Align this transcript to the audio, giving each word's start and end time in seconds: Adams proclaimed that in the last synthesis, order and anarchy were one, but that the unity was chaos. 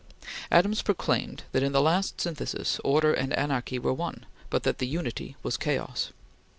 Adams 0.51 0.81
proclaimed 0.81 1.43
that 1.51 1.61
in 1.61 1.73
the 1.73 1.79
last 1.79 2.19
synthesis, 2.19 2.81
order 2.83 3.13
and 3.13 3.31
anarchy 3.33 3.77
were 3.77 3.93
one, 3.93 4.25
but 4.49 4.63
that 4.63 4.79
the 4.79 4.87
unity 4.87 5.35
was 5.43 5.57
chaos. 5.57 6.09